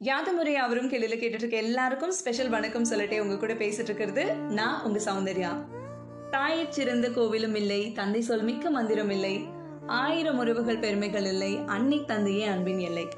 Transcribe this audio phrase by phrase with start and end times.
[0.00, 4.82] யாது முறை அவரும் கேள்வியில் கேட்டுட்டு இருக்க எல்லாருக்கும் ஸ்பெஷல் வணக்கம் சொல்லிட்டே உங்க கூட பேசிட்டு இருக்கிறது நான்
[4.82, 5.64] உங்க சௌந்தர்யா.
[6.30, 9.48] தாயை சிறந்த கோவிலும் இல்லை தந்தை சொல் மிக்க மந்திரம் இல்லை
[9.86, 13.08] ஆயிரம் உறவுகள் பெருமைகள் இல்லை அன்னை தந்தையே அன்பின் இல்லை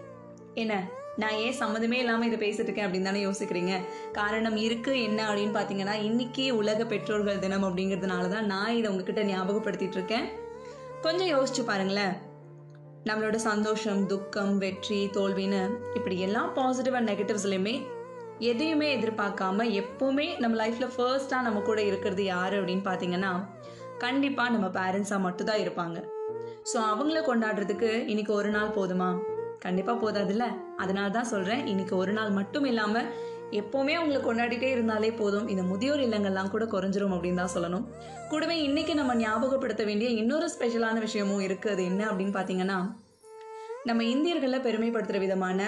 [0.55, 3.77] என்ன நான் ஏன் சம்மந்தமே இல்லாமல் இதை பேசிட்டு இருக்கேன் அப்படின்னு தானே யோசிக்கிறீங்க?
[4.13, 9.99] காரணம் இருக்கு என்ன அப்படின்னு பாத்தீங்கன்னா இன்னைக்கு உலக பெற்றோர்கள் தினம் அப்படிங்கிறதுனால தான் நான் இதை உங்ககிட்ட ஞாபகப்படுத்திட்டு
[10.01, 10.29] இருக்கேன்
[11.03, 12.31] கொஞ்சம் யோசிச்சு பாருங்களேன்.
[13.07, 15.61] நம்மளோட சந்தோஷம் துக்கம் வெற்றி தோல்வின்னு
[15.95, 17.83] இப்படி எல்லா பாசிட்டிவ் அண்ட் நெகட்டிவ்ஸ்லையுமே
[18.39, 23.33] எதையுமே எதிர்பார்க்காம எப்பவுமே நம்ம லைஃப்ல ஃபர்ஸ்ட்டாக நம்ம கூட இருக்கிறது யாரு அப்படின்னு பார்த்தீங்கன்னா
[23.99, 25.99] கண்டிப்பா நம்ம பேரண்ட்ஸாக மட்டும்தான் இருப்பாங்க.
[26.71, 29.11] ஸோ அவங்கள கொண்டாடுறதுக்கு இன்னைக்கு ஒரு நாள் போதுமா?
[29.59, 30.47] கண்டிப்பா போதாதுல்ல.
[30.77, 33.03] அதனால தான் சொல்றேன் இன்னைக்கு ஒரு நாள் மட்டும் இல்லாம
[33.61, 35.49] எப்போவுமே அவங்கள கொண்டாடிட்டே இருந்தாலே போதும்.
[35.49, 37.87] இந்த முதியோர் இல்லங்கள்லாம் கூட குறைஞ்சிரும் அப்படின்னு தான் சொல்லணும்.
[38.31, 42.79] கூடவே இன்றைக்கி நம்ம ஞாபகப்படுத்த வேண்டிய இன்னொரு ஸ்பெஷலான விஷயமும் இருக்குது அது என்ன அப்படின்னு பார்த்தீங்கன்னா
[43.85, 45.61] நம்ம இந்தியர்களை பெருமைப்படுத்துகிற விதமான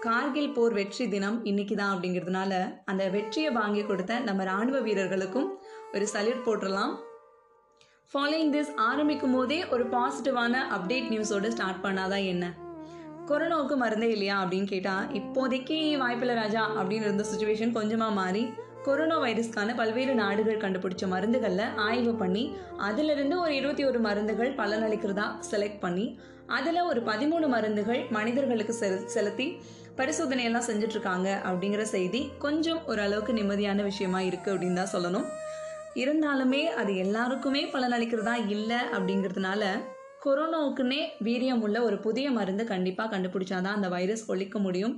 [0.00, 2.52] கார்கில் போர் வெற்றி தினம் இன்னைக்கு தான் அப்படிங்கிறதுனால
[2.84, 5.48] அந்த வெற்றியை வாங்கி கொடுத்த நம்ம ராணுவ வீரர்களுக்கும்
[5.94, 6.92] ஒரு சல்யூட் போட்டுடலாம்.
[8.12, 12.44] ஃபாலோயிங் திஸ் ஆரம்பிக்கும் போதே ஒரு பாசிட்டிவான அப்டேட் நியூஸோட ஸ்டார்ட் பண்ணாதான் என்ன?
[13.28, 19.74] கொரோனாவுக்கு மருந்தே இல்லையா அப்படின்னு கேட்டால் இப்போதைக்கு வாய்ப்பில்லை ராஜா அப்படின்னு இருந்த சுச்சுவேஷன் கொஞ்சமாக மாறி கொரோனா வைரஸ்க்கான
[19.76, 26.80] பல்வேறு நாடுகள் கண்டுபிடிச்ச மருந்துகளில் ஆய்வு பண்ணி அதிலிருந்து ஒரு இருபத்தி ஒரு மருந்துகள் பலனளிக்கிறதா செலக்ட் பண்ணி அதில்
[26.82, 29.60] ஒரு பதிமூணு மருந்துகள் மனிதர்களுக்கு செல் செலுத்தி
[29.96, 35.26] பரிசோதனையெல்லாம் செஞ்சிட்ருக்காங்க அப்படிங்கிற செய்தி கொஞ்சம் ஓரளவுக்கு நிம்மதியான விஷயமா இருக்குது அப்படின்னு தான் சொல்லணும்.
[35.94, 39.64] இருந்தாலுமே அது எல்லாருக்குமே பலனளிக்கிறதா இல்லை அப்படிங்கிறதுனால
[40.26, 44.94] கொரோனாவுக்குன்னே வீரியம் உள்ள ஒரு புதிய மருந்து கண்டிப்பாக கண்டுபிடிச்சாதான் அந்த வைரஸ் ஒழிக்க முடியும்.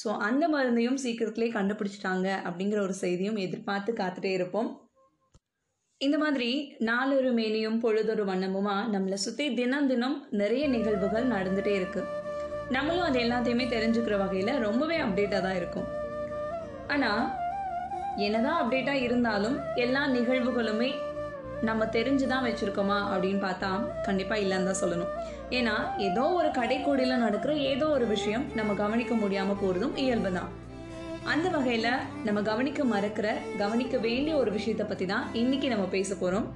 [0.00, 4.70] ஸோ அந்த மருந்தையும் சீக்கிரத்திலே கண்டுபிடிச்சிட்டாங்க அப்படிங்கிற ஒரு செய்தியும் எதிர்பார்த்து காத்துட்டே இருப்போம்.
[6.00, 6.50] இந்த மாதிரி
[6.88, 12.02] நாளொரு மேனியும் பொழுதொரு வண்ணமுமா நம்மளை சுற்றி தினம் தினம் நிறைய நிகழ்வுகள் நடந்துகிட்டே இருக்கு.
[12.76, 15.88] நம்மளும் அது எல்லாத்தையுமே தெரிஞ்சுக்கிற வகையில் ரொம்பவே அப்டேட்டாக தான் இருக்கும்.
[16.94, 17.24] ஆனால்
[18.26, 20.90] என்னதான் அப்டேட்டாக இருந்தாலும் எல்லா நிகழ்வுகளுமே
[21.68, 23.70] நம்ம தெரிஞ்சு தான் வச்சுருக்கோமா அப்படின்னு பார்த்தா
[24.06, 25.10] கண்டிப்பாக இல்லைன்னு தான் சொல்லணும்.
[25.58, 25.74] ஏன்னா
[26.08, 30.50] ஏதோ ஒரு கடைக்கோடியில் நடக்கிற ஏதோ ஒரு விஷயம் நம்ம கவனிக்க முடியாமல் போகிறதும் இயல்பு தான்.
[31.32, 31.90] அந்த வகையில்
[32.26, 33.28] நம்ம கவனிக்க மறக்கிற
[33.62, 36.46] கவனிக்க வேண்டிய ஒரு விஷயத்தை பற்றி தான் இன்றைக்கி நம்ம பேச போகிறோம்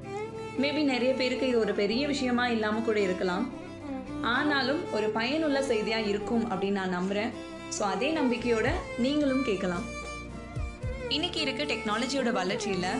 [0.62, 3.44] மேபி நிறைய பேருக்கு இது ஒரு பெரிய விஷயமா இல்லாமல் கூட இருக்கலாம்.
[4.36, 7.32] ஆனாலும் ஒரு பயனுள்ள செய்தியாக இருக்கும் அப்படின்னு நான் நம்புகிறேன்
[7.76, 8.68] ஸோ அதே நம்பிக்கையோட
[9.04, 9.84] நீங்களும் கேட்கலாம்.
[11.16, 12.90] இன்னைக்கு இருக்க டெக்னாலஜியோட வளர்ச்சியில்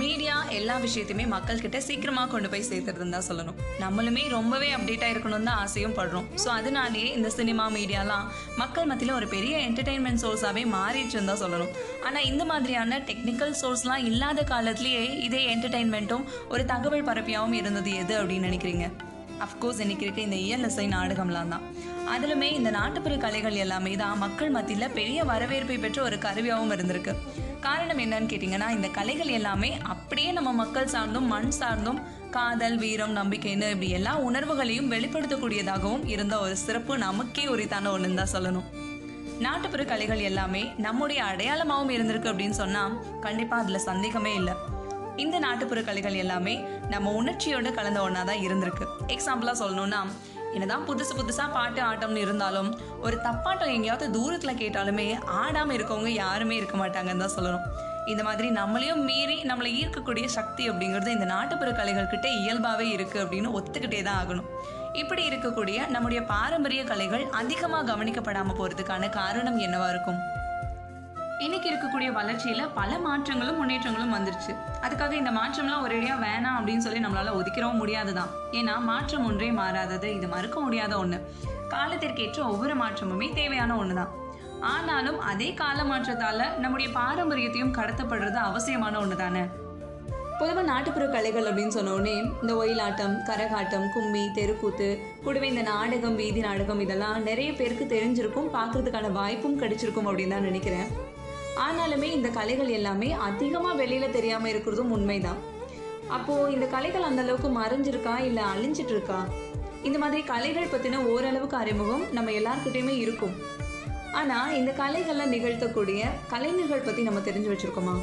[0.00, 3.58] மீடியா எல்லா விஷயத்தையுமே மக்கள்கிட்ட சீக்கிரமாக கொண்டு போய் சேர்த்துறதுன்னு தான் சொல்லணும்.
[3.82, 6.26] நம்மளுமே ரொம்பவே அப்டேட்டாக இருக்கணும்னு தான் ஆசையும் படுறோம்.
[6.42, 8.24] ஸோ அதனாலேயே இந்த சினிமா மீடியாலாம்
[8.62, 11.74] மக்கள் மத்தியில் ஒரு பெரிய என்டர்டைன்மெண்ட் சோர்ஸாகவே மாறிடுச்சுன்னு தான் சொல்லணும்.
[12.06, 18.50] ஆனால் இந்த மாதிரியான டெக்னிக்கல் சோர்ஸ்லாம் இல்லாத காலத்திலேயே இதே என்டர்டைன்மெண்ட்டும் ஒரு தகவல் பரப்பியாகவும் இருந்தது எது அப்படின்னு
[18.50, 18.88] நினைக்கிறீங்க?
[19.46, 21.64] அஃப்கோர்ஸ் இன்னைக்கு இருக்க இந்த இயல் நாடகம்லாம் தான்.
[22.14, 27.14] அதிலுமே இந்த நாட்டுப்புற கலைகள் எல்லாமே தான் மக்கள் மத்தியில் பெரிய வரவேற்பை பெற்ற ஒரு கருவியாகவும் இருந்திருக்கு.
[27.66, 32.00] காரணம் என்னன்னு கேட்டிங்கன்னா இந்த கலைகள் எல்லாமே அப்படியே நம்ம மக்கள் சார்ந்தும் மண் சார்ந்தும்
[32.36, 38.66] காதல் வீரம் நம்பிக்கைன்னு இப்படி எல்லா உணர்வுகளையும் வெளிப்படுத்தக்கூடியதாகவும் இருந்த ஒரு சிறப்பு நமக்கே உரித்தான ஒன்றுன்னு தான் சொல்லணும்.
[39.46, 44.54] நாட்டுப்புற கலைகள் எல்லாமே நம்முடைய அடையாளமாகவும் இருந்திருக்கு அப்படின்னு சொன்னால் கண்டிப்பாக அதில் சந்தேகமே இல்லை.
[45.24, 46.54] இந்த நாட்டுப்புற கலைகள் எல்லாமே
[46.88, 48.86] நம்ம உணர்ச்சியோடு கலந்த ஒன்றா தான் இருந்திருக்கு.
[49.16, 50.02] எக்ஸாம்பிளாக சொல்லணும்னா
[50.54, 52.68] என்னதான் புதுசு புதுசாக பாட்டு ஆட்டம்னு இருந்தாலும்
[53.06, 55.06] ஒரு தப்பாட்டம் எங்கேயாவது தூரத்தில் கேட்டாலுமே
[55.42, 57.66] ஆடாமல் இருக்கவங்க யாருமே இருக்க மாட்டாங்கன்னு தான் சொல்லணும்.
[58.12, 63.50] இந்த மாதிரி நம்மளையும் மீறி நம்மளை ஈர்க்கக்கூடிய சக்தி அப்படிங்கிறது இந்த நாட்டுப்புற கலைகள் கிட்ட இயல்பாகவே இருக்குது அப்படின்னு
[63.58, 64.48] ஒத்துக்கிட்டே தான் ஆகணும்.
[65.02, 70.18] இப்படி இருக்கக்கூடிய நம்முடைய பாரம்பரிய கலைகள் அதிகமாக கவனிக்கப்படாமல் போகிறதுக்கான காரணம் என்னவா இருக்கும்?
[71.42, 74.52] இன்னைக்கு இருக்கக்கூடிய வளர்ச்சியில பல மாற்றங்களும் முன்னேற்றங்களும் வந்துருச்சு.
[74.82, 78.30] அதுக்காக இந்த மாற்றம்லாம் ஒரேடியா வேணாம் அப்படின்னு சொல்லி நம்மளால ஒதுக்கிறவும் முடியாதுதான்.
[78.52, 81.20] ஏன்னா மாற்றம் ஒன்றே மாறாதது இது மறுக்க முடியாத ஒண்ணு.
[81.68, 84.08] காலத்திற்கேற்ற ஒவ்வொரு மாற்றமுமே தேவையான ஒண்ணுதான்.
[84.60, 89.44] ஆனாலும் அதே கால மாற்றத்தால நம்முடைய பாரம்பரியத்தையும் கடத்தப்படுறது அவசியமான ஒன்று தானே
[90.38, 94.88] பொதுவாக நாட்டுப்புற கலைகள் அப்படின்னு சொன்னோடனே இந்த ஒயிலாட்டம் கரகாட்டம் கும்மி தெருக்கூத்து
[95.24, 101.11] கூடவே இந்த நாடகம் வீதி நாடகம் இதெல்லாம் நிறைய பேருக்கு தெரிஞ்சிருக்கும் பார்க்கறதுக்கான வாய்ப்பும் கிடைச்சிருக்கும் அப்படின்னு தான் நினைக்கிறேன்.
[101.56, 105.36] ஆனாலுமே இந்த கலைகள் எல்லாமே அதிகமாக வெளியில் தெரியாமல் இருக்கிறதும் உண்மைதான்.
[106.08, 109.26] அப்போது இந்த கலைகள் அந்த அளவுக்கு மறைஞ்சிருக்கா இல்லை அழிஞ்சிட்டு இருக்கா
[109.82, 113.34] இந்த மாதிரி கலைகள் பற்றின ஓரளவுக்கு அறிமுகம் நம்ம எல்லாருக்கிட்டையுமே இருக்கும்.
[114.12, 117.94] ஆனால் இந்த கலைகளை நிகழ்த்தக்கூடிய கலைஞர்கள் பற்றி நம்ம தெரிஞ்சு வச்சுருக்கோமா?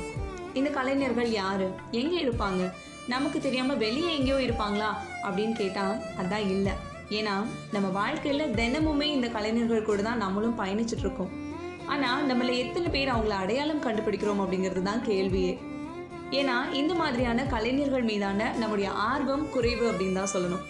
[0.54, 1.68] இந்த கலைஞர்கள் யார்?
[1.92, 2.72] எங்கே இருப்பாங்க?
[3.08, 4.90] நமக்கு தெரியாமல் வெளியே எங்கேயோ இருப்பாங்களா?
[5.24, 6.72] அப்படின்னு கேட்டால் அதான் இல்லை.
[7.10, 11.49] ஏன்னா நம்ம வாழ்க்கையில் தினமுமே இந்த கலைஞர்கள் கூட தான் நம்மளும் பயணிச்சுட்ருக்கோம் இருக்கோம்
[11.94, 15.54] ஆனால் நம்மள எத்தனை பேர் அவங்கள அடையாளம் கண்டுபிடிக்கிறோம் அப்படிங்கிறது தான் கேள்வியே
[16.40, 20.66] ஏன்னா இந்த மாதிரியான கலைஞர்கள் மீதான நம்முடைய ஆர்வம் குறைவு அப்படின்னு தான் சொல்லணும்.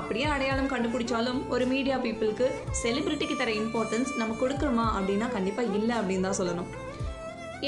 [0.00, 2.46] அப்படியே அடையாளம் கண்டுபிடிச்சாலும் ஒரு மீடியா பீப்புளுக்கு
[2.82, 6.70] செலிபிரிட்டிக்கு தர இம்பார்ட்டன்ஸ் நம்ம கொடுக்குறோமா அப்படின்னா கண்டிப்பாக இல்லை அப்படின்னு தான் சொல்லணும்.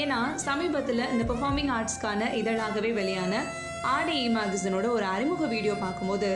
[0.03, 3.43] ஏன்னா சமீபத்தில் இந்த பெர்ஃபார்மிங் ஆர்ட்ஸ்க்கான இதழாகவே வெளியான
[3.95, 6.29] ஆடி மேகசினோட ஒரு அறிமுக வீடியோ பார்க்கும்போது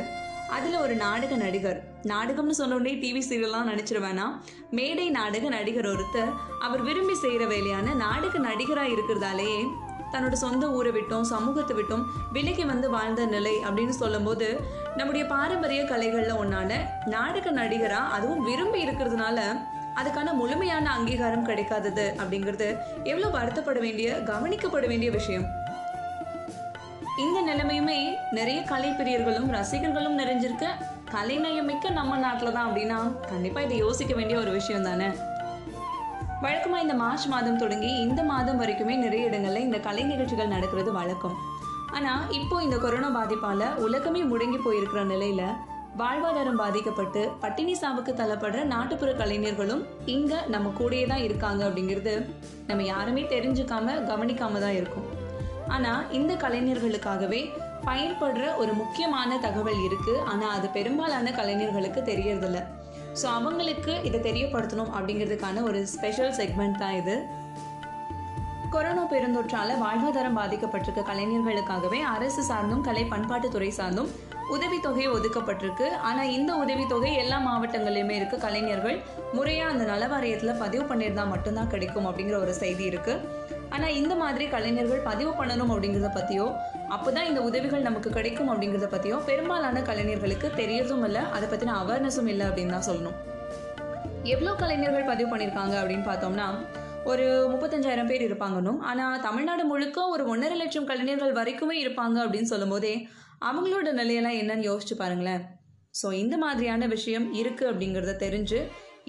[0.57, 4.33] அதில் ஒரு நாடக நடிகர் நாடகம்னு சொன்னோடனே டிவி சீரியல்லாம் நினச்சிட வேணாம்.
[4.71, 9.61] மேடை நாடக நடிகர் ஒருத்தர் அவர் விரும்பி செய்கிற வேலையான நாடக நடிகராக இருக்கிறதாலேயே
[10.13, 14.59] தன்னோட சொந்த ஊரை விட்டும் சமூகத்தை விட்டும் விலகி வந்து வாழ்ந்த நிலை அப்படின்னு சொல்லும்போது
[14.95, 19.39] நம்முடைய பாரம்பரிய கலைகளில் ஒன்றான நாடக நடிகராக அதுவும் விரும்பி இருக்கிறதுனால
[19.95, 25.45] அதுக்கான முழுமையான அங்கீகாரம் கிடைக்காதது அப்படிங்கிறது எவ்வளோ வருத்தப்பட வேண்டிய கவனிக்கப்பட வேண்டிய விஷயம்.
[27.17, 30.67] இந்த நிலைமையுமே நிறைய கலை பிரியர்களும் ரசிகர்களும் நிறைஞ்சிருக்க.
[31.13, 32.97] கலைநயமிக்க நம்ம நாட்டில் தான் அப்படின்னா
[33.29, 35.07] கண்டிப்பாக இதை யோசிக்க வேண்டிய ஒரு விஷயம் தானே?
[36.43, 41.35] வழக்கமாக இந்த மார்ச் மாதம் தொடங்கி இந்த மாதம் வரைக்குமே நிறைய இடங்களில் இந்த கலை நிகழ்ச்சிகள் நடக்கிறது வழக்கம்.
[41.97, 45.45] ஆனால் இப்போ இந்த கொரோனா பாதிப்பால் உலகமே முடங்கி போயிருக்கிற நிலையில்
[45.97, 52.13] வாழ்வாதாரம் பாதிக்கப்பட்டு பட்டினி சாவுக்கு தள்ளப்படுற நாட்டுப்புற கலைஞர்களும் இங்கே நம்ம கூடயே தான் இருக்காங்க அப்படிங்கிறது
[52.67, 55.07] நம்ம யாருமே தெரிஞ்சுக்காம கவனிக்காம தான் இருக்கும்.
[55.67, 57.41] ஆனால் இந்த கலைஞர்களுக்காகவே
[57.87, 62.59] பயன்படுற ஒரு முக்கியமான தகவல் இருக்குது ஆனால் அது பெரும்பாலான கலைஞர்களுக்கு தெரியறதில்ல.
[63.19, 67.15] ஸோ அவங்களுக்கு இதை தெரியப்படுத்தணும் அப்படிங்கிறதுக்கான ஒரு ஸ்பெஷல் செக்மெண்ட் தான் இது.
[68.73, 74.11] கொரோனா பெருந்தொற்றால் வாழ்வாதாரம் பாதிக்கப்பட்டிருக்க கலைஞர்களுக்காகவே அரசு சார்ந்தும் கலை பண்பாட்டுத்துறை சார்ந்தும்
[74.55, 75.87] உதவித்தொகை ஒதுக்கப்பட்டிருக்கு.
[76.09, 78.37] ஆனால் இந்த உதவித்தொகை எல்லா மாவட்டங்களிலுமே இருக்க.
[78.45, 78.97] கலைஞர்கள்
[79.37, 84.45] முறையாக அந்த நல வாரியத்தில் பதிவு பண்ணியிருந்தால் மட்டும்தான் கிடைக்கும் அப்படிங்கிற ஒரு செய்தி இருக்குது ஆனால் இந்த மாதிரி
[84.53, 86.47] கலைஞர்கள் பதிவு பண்ணணும் அப்படிங்கிறத பற்றியோ
[86.95, 91.23] அப்போ தான் இந்த உதவிகள் நமக்கு கிடைக்கும் அப்படிங்கிறத பற்றியோ பெரும்பாலான கலைஞர்களுக்கு தெரியறதும் இல்லை.
[91.35, 93.17] அதை பற்றின அவேர்னஸும் இல்லை அப்படின்னு தான் சொல்லணும்.
[94.33, 96.47] எவ்வளோ கலைஞர்கள் பதிவு பண்ணியிருக்காங்க அப்படின்னு பார்த்தோம்னா
[97.11, 102.93] ஒரு முப்பத்தஞ்சாயிரம் பேர் இருப்பாங்கன்னும் ஆனால் தமிழ்நாடு முழுக்க ஒரு ஒன்றரை லட்சம் கலைஞர்கள் வரைக்குமே இருப்பாங்க அப்படின்னு சொல்லும்போதே
[103.49, 105.43] அவங்களோட நிலையெல்லாம் என்னன்னு யோசிச்சு பாருங்களேன்.
[105.99, 108.59] ஸோ இந்த மாதிரியான விஷயம் இருக்குது அப்படிங்கிறத தெரிஞ்சு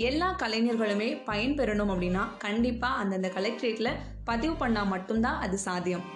[0.09, 3.91] எல்லா கலைஞர்களுமே பயன்பெறணும் அப்படின்னா கண்டிப்பாக அந்தந்த கலெக்டரேட்டில்
[4.33, 6.07] பதிவு பண்ணால் மட்டும்தான் அது சாத்தியம்.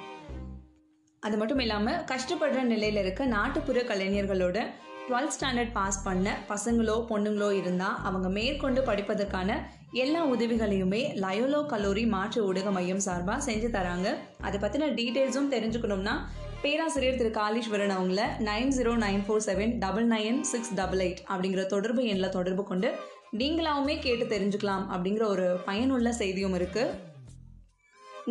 [1.22, 4.58] அது மட்டும் இல்லாமல் கஷ்டப்படுற நிலையில் இருக்க நாட்டுப்புற கலைஞர்களோட
[5.06, 9.56] டுவெல்த் ஸ்டாண்டர்ட் பாஸ் பண்ண பசங்களோ பொண்ணுங்களோ இருந்தால் அவங்க மேற்கொண்டு படிப்பதற்கான
[10.02, 14.08] எல்லா உதவிகளையுமே லயோலோ கல்லூரி மாற்று ஊடக மையம் சார்பாக செஞ்சு தராங்க.
[14.46, 16.14] அதை பற்றின டீட்டெயில்ஸும் தெரிஞ்சுக்கணும்னா
[16.62, 21.64] பேராசிரியர் திரு காலீஸ்வரன் அவங்கள nine zero nine four seven double nine six double eight அப்படிங்கிற
[21.74, 22.90] தொடர்பு எண்ணில் தொடர்பு கொண்டு
[23.38, 26.94] நீங்களாவுமே கேட்டு தெரிஞ்சுக்கலாம் அப்படிங்கிற ஒரு பயனுள்ள செய்தியும் இருக்குது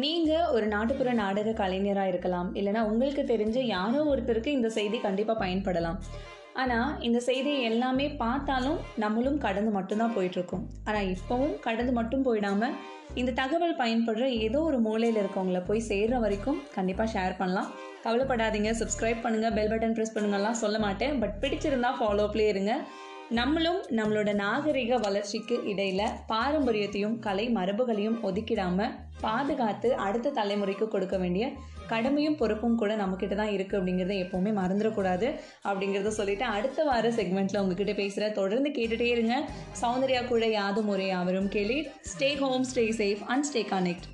[0.02, 2.48] நீங்கள் ஒரு நாட்டுப்புற நாடக கலைஞராக இருக்கலாம்.
[2.60, 6.00] இல்லைனா உங்களுக்கு தெரிஞ்ச யாரோ ஒருத்தருக்கு இந்த செய்தி கண்டிப்பாக பயன்படலாம்.
[6.54, 10.66] ஆனால் இந்த செய்தியை எல்லாமே பார்த்தாலும் நம்மளும் கடந்து மட்டும்தான் போயிட்டுருக்கோம்.
[10.84, 12.76] ஆனால் இப்போவும் கடந்து மட்டும் போயிடாமல்
[13.14, 17.70] இந்த தகவல் பயன்படுற ஏதோ ஒரு மூலையில் இருக்கவங்கள போய் சேர்கிற வரைக்கும் கண்டிப்பாக ஷேர் பண்ணலாம்.
[18.06, 18.72] கவலைப்படாதீங்க.
[18.82, 21.20] சப்ஸ்கிரைப் பண்ணுங்கள் பெல் பட்டன் ப்ரெஸ் பண்ணுங்கலாம் சொல்ல மாட்டேன்.
[21.20, 22.76] பட் பிடிச்சிருந்தா ஃபாலோப்லேயே இருங்க.
[23.34, 28.88] நம்மளும் நம்மளோட நாகரிக வளர்ச்சிக்கு இடையில பாரம்பரியத்தையும் கலை மரபுகளையும் ஒதுக்கிடாம
[29.22, 31.46] பாதுகாத்து அடுத்த தலைமுறைக்கு கொடுக்க வேண்டிய
[31.88, 35.30] கடமையும் பொறுப்பும் கூட நம்மக்கிட்ட தான் இருக்குது அப்படிங்கிறத எப்போவுமே மறந்துடக்கூடாது
[35.64, 39.38] அப்படிங்கிறத சொல்லிட்டு அடுத்த வார செக்மெண்ட்டில் உங்ககிட்ட பேசுகிற தொடர்ந்து கேட்டுகிட்டே இருங்க.
[39.82, 44.10] சௌந்தர்யா கூட யாதும் ஒரே யாவரும் கேளீர் stay home stay safe and stay connect